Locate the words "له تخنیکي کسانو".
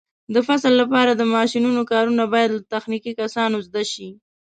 2.55-3.57